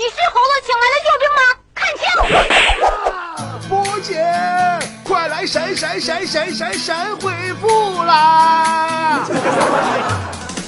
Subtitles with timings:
[0.00, 1.42] 你是猴子请来的救兵吗？
[1.76, 2.08] 看清！
[3.68, 4.16] 波姐，
[5.04, 7.30] 快来神神神神神神回
[7.60, 9.22] 复啦！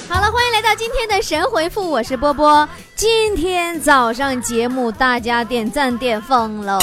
[0.07, 2.69] 好了，欢迎来到今天的神回复，我是波波。
[2.93, 6.77] 今天早上节目大家点赞点疯了。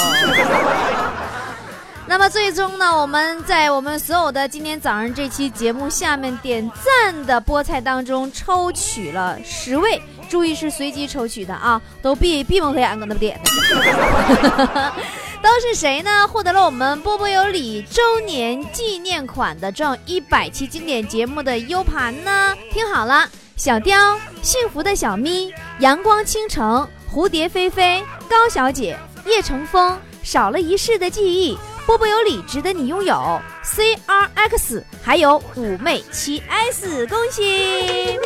[2.04, 14.92] 那么最终呢，我们在我们所有的今天早上这期节目下面点赞的菠菜当中抽取了十位，注意是随机抽取的啊，都闭闭蒙黑眼搁那点的，
[15.42, 16.28] 都是谁呢？
[16.28, 22.55] 获得了我们波波有理周年纪念款的这一百期经典节目的 U 盘呢？
[22.72, 31.58] 听好了，小雕、幸福的小咪、阳光倾城、蝴蝶飞飞、高小姐、叶成风、少了一世的记忆。
[31.86, 33.41] 波波有理，值得你拥有。
[33.64, 38.16] C R X，还有妩媚七 S，恭喜！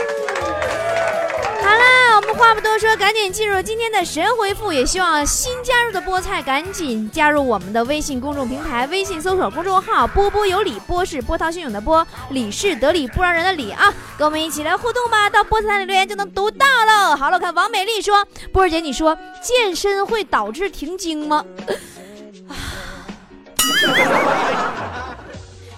[1.64, 4.70] 好啦，我们话不多说，赶紧进入今天的神回复。
[4.70, 13.90] 也希望新加入的菠菜赶紧加入我们的微信公众平台，微信搜索公众号“波波有理”，波是波涛汹涌的波，理是得理不饶人的理啊！
[14.18, 17.16] 跟我们一起来互动吧，到菠菜里留言就能读到喽。
[17.16, 21.42] 好了，我看王美丽说，波儿姐，你说 健身会导致停经吗？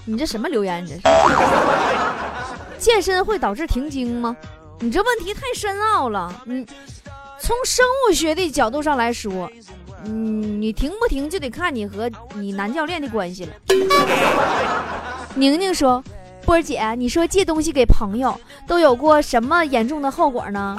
[0.05, 0.85] 你这什么留言？
[0.85, 1.01] 这是
[2.79, 4.37] 健身会导致停经吗？
[4.81, 6.43] 你这问题太深奥了。
[6.47, 6.67] 嗯，
[7.41, 9.51] 从生物学的角度上来说，
[10.05, 13.53] 嗯，你停不停就得看你和你男教练的关系了。
[15.35, 16.03] 宁宁说
[16.45, 20.77] ：“波儿姐，你说借东西给朋友都有过什么严重的后果呢？”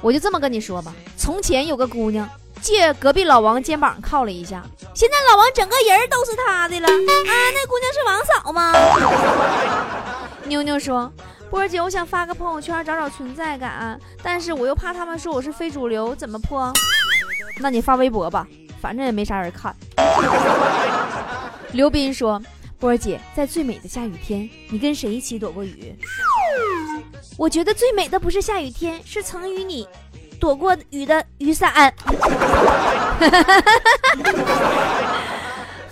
[0.00, 2.28] 我就这么跟你说吧，从前有个姑娘。
[2.60, 4.62] 借隔壁老王肩膀靠了一下，
[4.94, 6.92] 现在老王整个人都是他的了啊！
[7.52, 8.72] 那姑娘是王嫂吗？
[10.46, 11.12] 妞妞说
[11.52, 16.72] ：“波儿姐，我想发个朋友圈找找存在感，但是我又怕他们说我是非主流，怎么破？
[17.60, 18.46] 那你发微博吧，
[18.80, 19.76] 反正也没啥人看。
[21.72, 22.40] ”刘斌说
[22.80, 25.94] ：“波儿姐，在最美的下雨天，你跟谁一起躲过雨？
[27.36, 29.86] 我觉得最美的不是下雨天，是曾与你。”
[30.40, 31.92] 躲过雨的雨伞。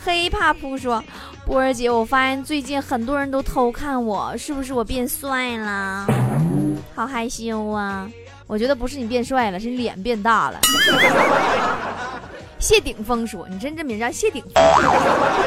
[0.02, 1.04] 黑怕扑说
[1.50, 6.06] ：“波儿姐，我发现最近很多人都偷看我，是不是我变帅了？
[6.94, 8.08] 好害羞啊！
[8.46, 10.60] 我觉得不是你变帅了，是你脸变大了。”
[12.60, 14.52] 谢顶峰说：“你真这名叫谢顶峰。”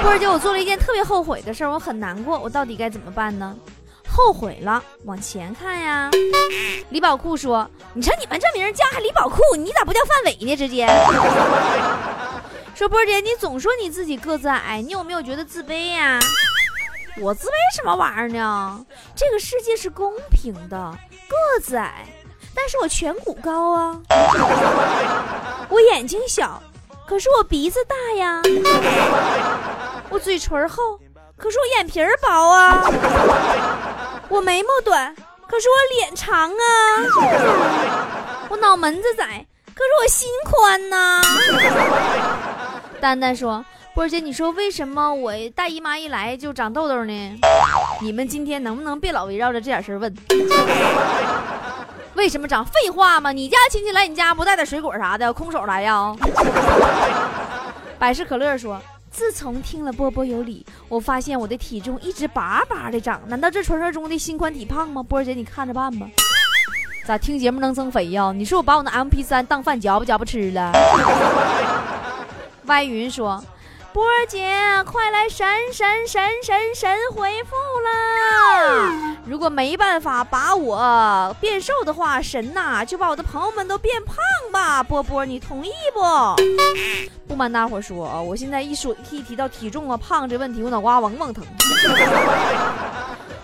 [0.04, 3.56] 波儿姐，我做了一件特别后悔的事儿，我很难过，我到底该怎么办呢？
[4.06, 6.12] 后悔了，往前看呀。
[6.90, 7.66] 李宝库说
[7.96, 10.54] ：“你瞅你们这名叫还李宝库，你咋不叫范伟呢？
[10.58, 10.86] 直接
[12.76, 16.20] 说波姐，你总说你自己个子矮，你有没有觉得自卑呀？
[17.18, 18.84] 我自卑什么玩意儿呢？
[19.16, 20.98] 这个世界是公平的，
[21.30, 22.08] 个子矮，
[22.56, 24.02] 但是我颧骨高啊。
[25.70, 26.62] 我眼睛小，
[27.08, 28.42] 可是我鼻子大呀。
[30.10, 31.00] 我嘴唇厚，
[31.38, 32.84] 可是我眼皮儿薄啊。”
[34.30, 35.16] 我眉毛短，
[35.48, 36.56] 可是我脸长啊；
[38.50, 39.46] 我脑门子窄，
[39.76, 41.22] 可是我心宽呐。
[43.04, 47.38] 丹丹说：“波姐，你说为什么我大姨妈一来就长痘痘呢？
[48.02, 50.16] 你们今天能不能别老围绕着这点事儿问？
[52.16, 52.64] 为什么长？
[52.64, 53.34] 废话吗？
[53.34, 56.16] 你家亲戚来你家不带点水果啥的，空手来呀？”
[58.00, 58.82] 百事可乐说。
[59.12, 65.04] 自从听了波波有理，我发现我的体重一直叭叭的涨，难道这传说中的心宽体胖吗？
[65.04, 66.08] 波姐，你看着办吧。
[67.06, 68.32] 咋听节目能增肥呀？
[68.34, 70.72] 你说我把我那 M P 三当饭嚼吧嚼吧吃了。
[72.66, 73.44] 歪云说。
[73.94, 74.52] 波儿姐，
[74.88, 79.16] 快来神神神神神回复啦！
[79.24, 84.16] 如果没办法把我变瘦的话，神呐就把我的朋友们都变胖
[84.52, 84.82] 吧！
[84.82, 86.02] 波波，你同意不？
[87.28, 91.46] 不瞒大伙说啊，我现在一说一提到体重啊胖这问题，我脑瓜嗡嗡疼。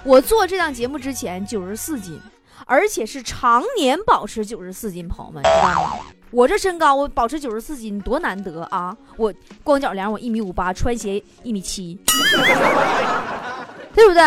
[0.04, 2.20] 我做这档节目之前九十四斤，
[2.66, 5.94] 而且是常年保持九十四斤，朋友们知道吗？
[6.32, 8.96] 我这身高，我保持九十四斤多难得啊！
[9.18, 9.34] 我
[9.64, 12.00] 光脚凉，我一米五八，穿鞋一米七，
[13.94, 14.24] 对不对？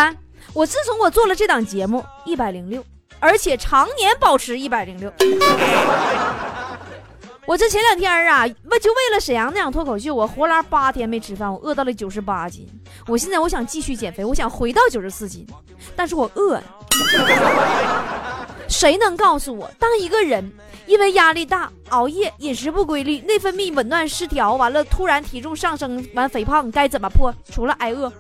[0.52, 2.84] 我自从我做了这档节目，一百零六，
[3.20, 5.12] 而且常年保持一百零六。
[7.44, 12.68] 我这前两天啊，为就为了沈阳那场脱口秀，我活拉八天没吃饭，我饿到了九十八斤。
[13.06, 15.46] 我现在我想继续减肥，我想回到九十四斤，
[15.96, 16.60] 但是我饿。
[18.72, 20.50] 谁能告诉我，当一个人
[20.86, 27.32] 因为压力大、熬夜、饮食不规律、内分泌紊乱失调，完了突然体重上升，完肥胖，该怎么破？
[27.52, 28.10] 除了挨饿。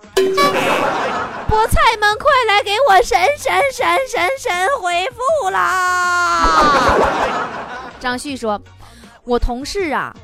[1.48, 6.98] 菠菜们，快来给我神神神神神回复啦！
[7.98, 8.60] 张旭说
[9.24, 10.14] ：“我同事啊，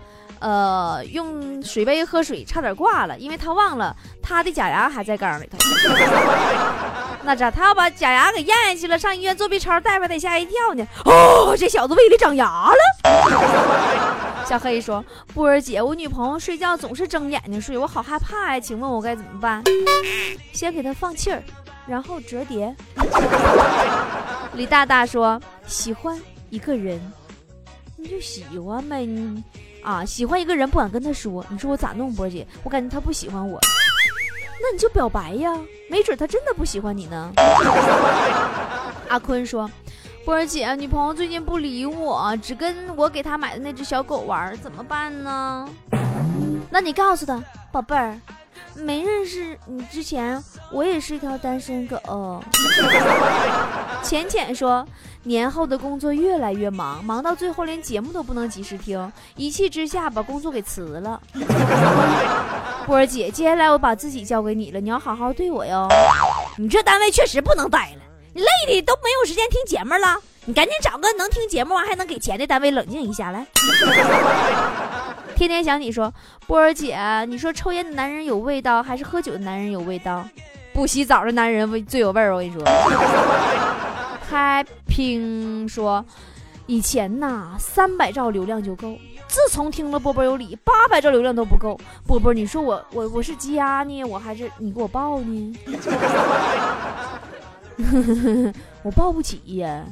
[0.41, 5.59] 呃，用水杯喝水差点挂了，因为他忘了他的假牙还在缸里头。
[7.29, 7.51] 那咋？
[7.51, 10.83] 他要把假牙给咽下去了，上医院做 B 超，大夫得吓一跳呢。
[11.05, 12.79] 哦，这小子胃里长牙了。
[14.47, 15.05] 小黑说
[15.35, 19.63] ：“波儿姐，我女朋友睡觉总是睁眼睛睡，我好害怕呀，请问我该怎么办？
[20.55, 21.43] 先给她放气儿，
[21.87, 22.75] 然后折叠。”
[24.57, 25.39] 李大大说
[25.69, 26.99] ：“喜欢一个人，
[27.97, 29.45] 你就喜欢呗，你
[29.85, 32.11] 啊，喜欢一个人不敢跟他说，你说我咋弄？
[32.15, 33.61] 波儿姐，我感觉他不喜欢我。”
[34.61, 35.53] 那你就表白呀，
[35.89, 37.33] 没准他真的不喜欢你呢。
[39.09, 39.71] 阿坤说
[40.25, 45.69] ：“波儿姐，女朋友最近不理我，只跟我给她买的那只小狗玩，怎么办呢？”
[46.71, 48.21] 那你告诉他，宝贝儿，
[48.75, 52.43] 没认识你之前，我也是一条单身狗。
[54.03, 54.87] 浅浅说
[55.25, 61.21] ：“年后的工作越来越忙，忙到最后连节目都不能及时听，一气之下把工作给辞了。”
[62.89, 65.87] 波儿姐，接下来我把自己交给你了，你要好好对我哟。
[66.57, 68.03] 你这单位确实不能待了，
[68.33, 68.49] 你累
[68.81, 70.19] 的都没有时间听节目了。
[70.47, 73.47] 你赶紧找个能听节目完还能给钱的单位，冷静一下来。
[75.37, 76.11] 天天想你说，
[76.47, 76.99] 波儿姐，
[77.29, 80.27] 你说抽烟的男人有味道，还是喝酒的男人有味道？
[80.73, 82.35] 不洗澡的男人味最有味儿。
[82.35, 82.65] 我跟你说，
[84.33, 86.03] Happy 说，
[86.65, 88.97] 以前呐，三百兆流量就够。
[89.29, 91.79] 自从听了波波有理，八百兆流量都不够。
[92.07, 95.55] 波波，你说我我我是加呢，我还是你给我报呢？
[98.83, 99.85] 我报不起呀！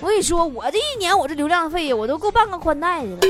[0.00, 3.18] 我跟你说，我这一年我这流量费呀我都够办个宽带的了。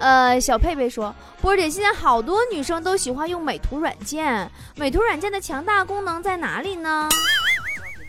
[0.00, 7.08] 呃，小佩佩说，波姐，现在好多女生都喜欢用美图软件，美图软件的强大功能在哪里呢？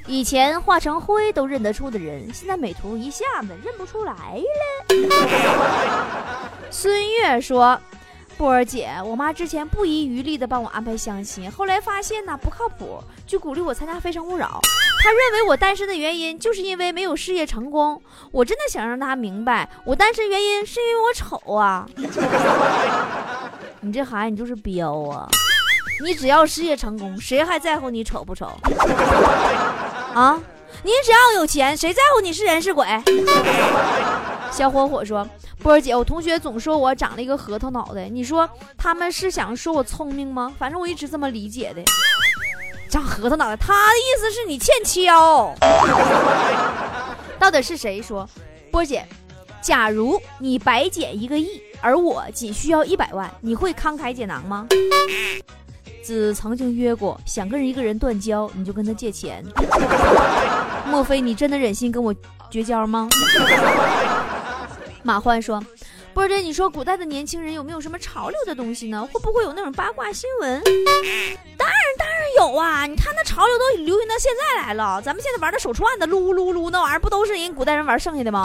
[0.07, 4.41] 以前化成灰都认得出的人，现在美图一下子认不出来了。
[6.69, 7.79] 孙悦说
[8.37, 14.47] ：“波儿姐，我妈之前不遗余力的帮我安排相亲，后来发现呢不靠谱，就鼓励我参加《非诚勿扰》。
[15.03, 18.01] 她认为我单身的原因就是因为没有事业成功。
[18.31, 21.87] 我真的想让她明白，我单身原因是因为我丑啊！
[23.81, 25.27] 你这孩子你就是彪啊！
[26.03, 28.49] 你只要事业成功，谁还在乎你丑不丑？”
[30.13, 30.41] 啊，
[30.83, 32.85] 你只要有钱，谁在乎你是人是鬼？
[34.51, 35.27] 小火火说
[35.63, 40.53] ：“波儿姐，我同学总说我长了一个核桃脑袋，你说他们是想说我聪明吗？
[40.59, 41.81] 反正我一直这么理解的。
[42.89, 45.55] 长核桃脑袋，他的意思是你欠敲。
[47.39, 48.27] 到底是谁说？
[48.69, 49.07] 波儿姐，
[49.61, 54.67] 假如你白捡一个亿，而我仅需要一百万，你会慷慨解囊吗？”
[56.03, 59.43] 子曾经约过，想跟一个人断交，你就跟他借钱。
[60.85, 62.13] 莫非你真的忍心跟我
[62.49, 63.07] 绝交吗？
[65.03, 65.63] 马欢说
[66.13, 69.07] ：“波姐，你说古代的年轻人有没有什么潮流的东西呢？
[69.11, 70.61] 会不会有那种八卦新闻？
[71.57, 72.85] 当然，当然有啊！
[72.85, 78.43] 你看那潮流都流行到现在来了，咱们现在玩的手串的，撸撸撸那玩意儿，不都是人古代人玩剩下的吗？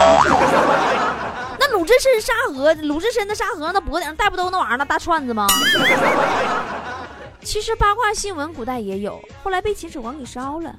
[1.59, 5.45] 那鲁智深沙河，鲁智深的沙河那脖顶上戴不都那玩意儿，那大串子吗？”
[7.47, 10.75] 其实八卦新闻古代也有，后来被秦始皇给烧了。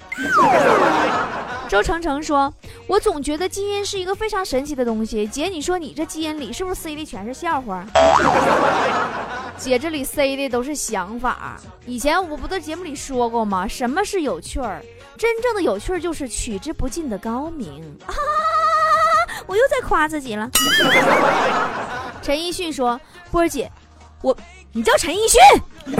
[1.66, 2.52] 周成成说
[2.86, 5.26] ：“我总觉得基因是一个非常神奇的东西。
[5.26, 7.86] 姐，你说你这基因里是不是塞的全是笑话？”
[9.56, 11.58] 姐这里塞的都是想法。
[11.86, 13.66] 以前我不在节目里说过吗？
[13.66, 14.84] 什么是有趣儿？
[15.16, 17.82] 真正的有趣儿就是取之不尽的高明。
[19.48, 20.50] 我又在夸自己了。
[22.20, 23.00] 陈奕迅说
[23.32, 23.72] ：“波儿姐，
[24.20, 24.36] 我。”
[24.78, 25.40] 你叫陈奕迅，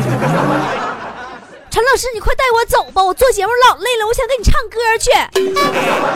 [1.69, 3.03] 陈老师，你快带我走吧！
[3.03, 5.11] 我做节目老累了，我想跟你唱歌去。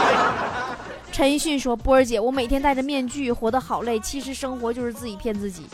[1.11, 3.99] 陈奕迅说：“波儿姐，我每天戴着面具，活得好累。
[3.99, 5.67] 其实生活就是自己骗自己。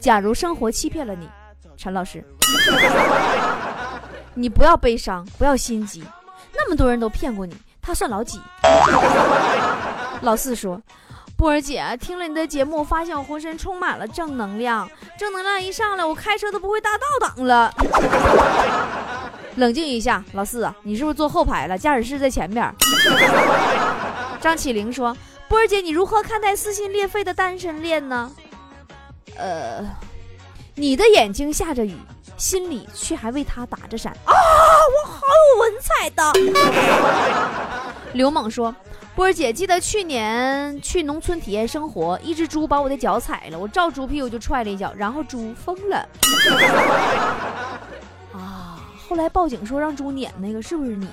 [0.00, 1.28] 假如生活欺骗了你，
[1.76, 2.24] 陈老师，
[4.34, 6.04] 你不要悲伤，不要心急。
[6.54, 8.40] 那么多人都骗过你，他算老几？”
[10.22, 10.80] 老四说。
[11.42, 14.88] 波儿姐，听了你的节目，发现我浑身充满了正能量。
[15.18, 17.74] 正能量一上来，我开车都不会大倒档了。
[19.56, 21.76] 冷静一下，老四，你是不是坐后排了？
[21.76, 22.72] 驾驶室在前边。
[24.40, 25.16] 张起灵说
[25.50, 28.30] ：“波儿姐，你如何看待撕心裂肺的单身恋呢？”
[29.36, 29.84] 呃，
[30.76, 31.96] 你的眼睛下着雨，
[32.36, 34.30] 心里却还为他打着伞啊！
[34.30, 35.20] 我好
[35.50, 36.32] 有文采的。
[38.14, 38.72] 刘猛说。
[39.14, 46.08] 波儿姐，记得去年去农村体验生活，一只猪把我的脚踩了，我照猪屁股就踹了一脚，然后猪疯了。
[49.12, 51.06] 啊，后来报警说让猪撵那个是不是你？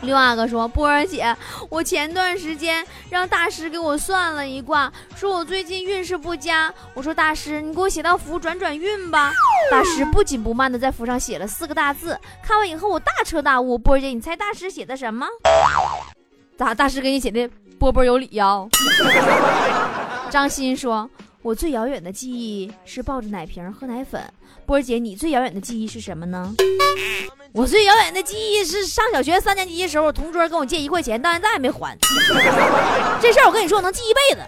[0.00, 1.36] 六阿哥说：“波儿姐，
[1.68, 6.72] 我前段时间让大师给我算了一卦，说我最近运势不佳。
[6.94, 9.34] 我说大师，你给我写道符转转运吧。
[9.70, 12.18] 大师不紧不慢的在符上写了四个大字。
[12.42, 13.76] 看完以后，我大彻大悟。
[13.76, 15.26] 波儿姐，你猜大师写的什么？
[16.56, 16.74] 咋？
[16.74, 18.66] 大师给你写的波波有理呀？”
[20.30, 21.10] 张鑫说
[21.42, 24.22] ：“我最遥远的记忆是抱着奶瓶喝奶粉。
[24.66, 26.54] 波儿姐，你最遥远的记忆是什么呢？”
[27.52, 31.96] 我最遥远的记忆是上小学三年级的时候，同桌跟我借一块钱，到现在还没还。
[33.22, 34.44] 这事儿我跟你说，我能记一辈子。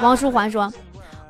[0.00, 0.72] 王书桓说：“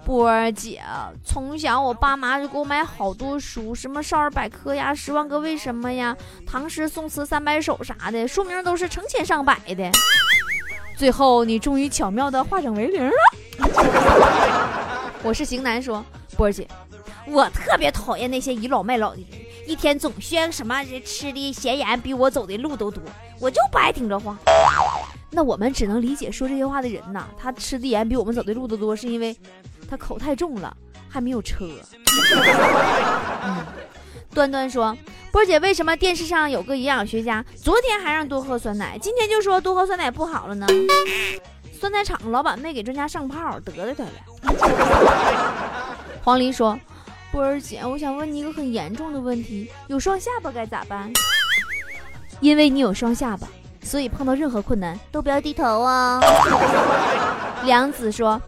[0.05, 0.83] 波儿姐，
[1.25, 6.15] 从小我爸妈就给我买好多书，什么少儿百科呀、十万个为什么呀、
[6.47, 9.91] 唐诗宋词三百首啥的，书名都是成千上百的。
[10.97, 13.13] 最后你终于巧妙的化整为零了。
[15.23, 16.05] ”我是型男说
[16.37, 16.67] ：“波儿姐，
[17.27, 23.03] 我特别讨厌那些倚老卖老的人。”一天总炫什么吃的闲言，比我走的路都多，
[23.41, 24.39] 我就不爱听这话。
[25.31, 29.37] 那我们只能理解说这些话的人呐，他吃的盐比我们走的路都多，是因为
[29.91, 30.75] 他口太重了，
[31.09, 31.67] 还没有车。
[33.43, 33.57] 嗯，
[34.37, 34.95] 端端说，
[35.33, 40.67] 波姐，为什么电视上有个营养学家，昨天还让多喝酸奶，今天就说多喝酸奶不好了呢？
[41.81, 44.11] 酸奶厂老板没给专家上炮，得罪他了。
[46.23, 46.79] 黄林说。
[47.33, 51.11] 波儿姐，我想问你一个很严重的问题：有双下巴该咋办？
[52.41, 53.49] 因为你有双下巴，
[53.83, 56.21] 所以碰到任何困难都不要低头啊。
[57.65, 58.41] 梁子说：“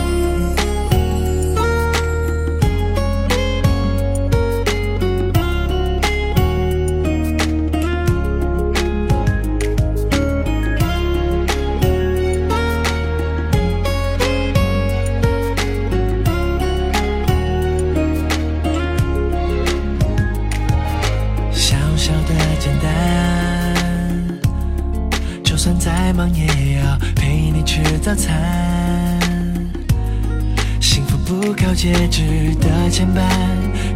[31.82, 32.22] 戒指
[32.60, 33.18] 的牵绊，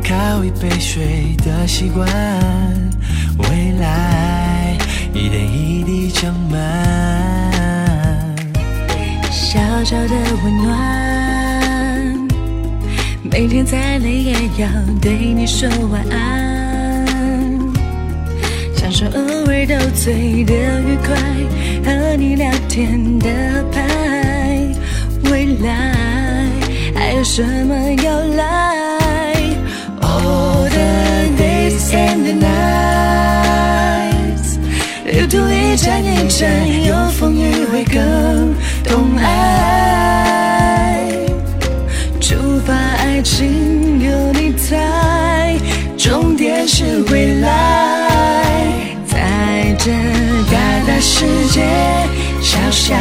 [0.02, 2.04] 靠一杯水的习惯，
[3.38, 4.76] 未来
[5.14, 8.34] 一点一滴长满。
[9.30, 12.28] 小小的温暖，
[13.22, 14.68] 每天再累也要
[15.00, 17.06] 对你说晚安，
[18.74, 21.16] 享受偶尔斗嘴的愉快，
[21.84, 23.28] 和你聊天的
[23.70, 23.86] 拍。
[25.30, 26.25] 未来
[27.16, 29.34] 有什么要来
[30.02, 34.58] ？All the days and the nights，
[35.06, 38.54] 旅途一站一站，有风雨会更
[38.84, 41.00] 懂爱。
[42.20, 45.56] 出发爱情有你在，
[45.96, 47.48] 终点是未来。
[49.06, 49.90] 在这
[50.52, 51.64] 大大世界，
[52.42, 52.94] 小小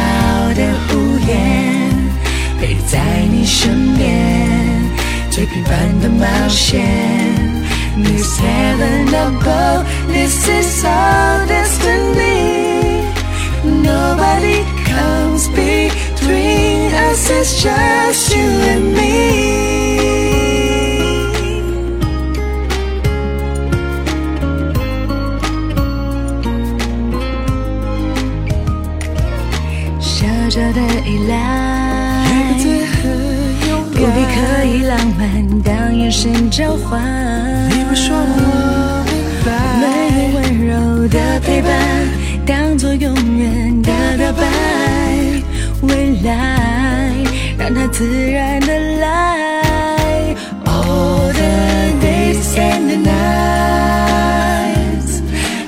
[0.54, 0.62] 的
[0.94, 1.36] 屋檐。
[2.58, 2.98] 陪在
[3.30, 3.85] 你身边，
[5.31, 6.81] 最平凡的冒险。
[7.97, 13.05] This heaven above, this is our destiny.
[13.63, 19.61] Nobody comes between us, it's just you and me.
[29.99, 31.64] 小小的依赖。
[35.18, 37.00] 满当眼神交换。
[37.70, 39.48] 你不说我明白，
[39.80, 39.84] 没
[40.18, 41.70] 有温柔的陪伴，
[42.44, 44.42] 当作永远的告白。
[45.82, 47.12] 未来
[47.58, 49.04] 让它自然的来。
[50.64, 53.92] All the days and the nights，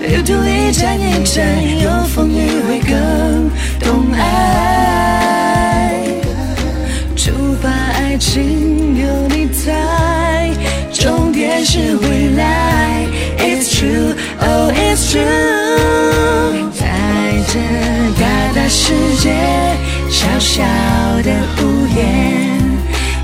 [0.03, 2.39] 一，有风雨。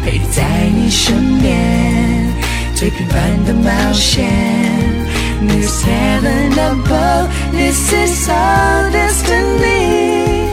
[0.03, 0.43] 陪在
[0.75, 2.33] 你身边，
[2.75, 4.27] 最平凡的冒险。
[5.47, 10.47] This heaven above, this is our destiny.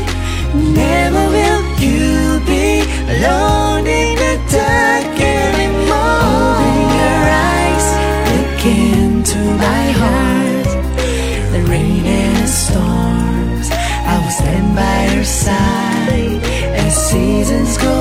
[0.54, 6.22] Never will you be alone in the dark anymore.
[6.22, 7.86] Open your eyes,
[8.30, 10.68] look into my heart.
[11.52, 16.40] The rain and the storms, I will stand by your side.
[16.76, 17.99] As seasons go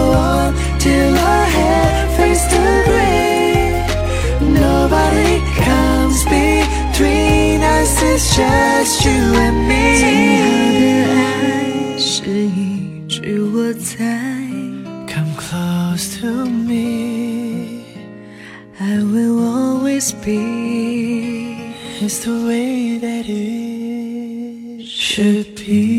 [25.21, 25.90] Should be.